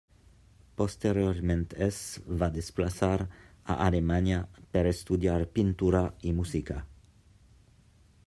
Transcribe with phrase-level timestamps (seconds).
[0.79, 1.97] Posteriorment es
[2.43, 4.39] va desplaçar a Alemanya
[4.77, 6.79] per estudiar pintura i música.